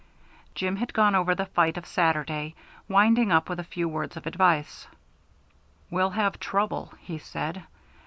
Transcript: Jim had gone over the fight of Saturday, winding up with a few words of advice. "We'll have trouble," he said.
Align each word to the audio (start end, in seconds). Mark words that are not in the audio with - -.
Jim 0.55 0.77
had 0.77 0.95
gone 0.95 1.13
over 1.13 1.35
the 1.35 1.45
fight 1.45 1.77
of 1.77 1.85
Saturday, 1.85 2.55
winding 2.89 3.31
up 3.31 3.47
with 3.47 3.59
a 3.59 3.63
few 3.63 3.87
words 3.87 4.17
of 4.17 4.25
advice. 4.25 4.87
"We'll 5.91 6.09
have 6.09 6.39
trouble," 6.39 6.91
he 7.01 7.19
said. 7.19 7.65